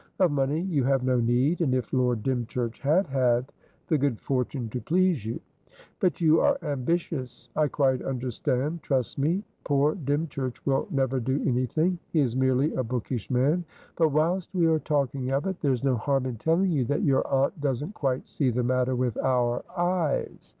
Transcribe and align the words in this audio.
Of 0.17 0.31
money 0.31 0.61
you 0.61 0.83
have 0.85 1.03
no 1.03 1.19
need, 1.19 1.61
and, 1.61 1.75
if 1.75 1.93
Lord 1.93 2.23
Dymchurch 2.23 2.79
had 2.79 3.05
had 3.05 3.51
the 3.87 3.99
good 3.99 4.19
fortune 4.19 4.67
to 4.69 4.81
please 4.81 5.23
you. 5.23 5.39
But 5.99 6.19
you 6.19 6.39
are 6.41 6.57
ambitious. 6.63 7.49
I 7.55 7.67
quite 7.67 8.01
understand; 8.01 8.81
trust 8.81 9.19
me. 9.19 9.43
Poor 9.63 9.93
Dymchurch 9.93 10.65
will 10.65 10.87
never 10.89 11.19
do 11.19 11.39
anything. 11.45 11.99
He 12.09 12.19
is 12.19 12.35
merely 12.35 12.73
a 12.73 12.83
bookish 12.83 13.29
man. 13.29 13.63
But, 13.95 14.09
whilst 14.09 14.49
we 14.55 14.65
are 14.65 14.79
talking 14.79 15.29
of 15.29 15.45
it, 15.45 15.61
there's 15.61 15.83
no 15.83 15.97
harm 15.97 16.25
in 16.25 16.37
telling 16.37 16.71
you 16.71 16.83
that 16.85 17.03
your 17.03 17.27
aunt 17.27 17.61
doesn't 17.61 17.93
quite 17.93 18.27
see 18.27 18.49
the 18.49 18.63
matter 18.63 18.95
with 18.95 19.15
our 19.17 19.63
eyes. 19.77 20.49